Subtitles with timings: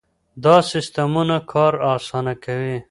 [0.43, 2.75] دا سیستمونه کار اسانه کوي.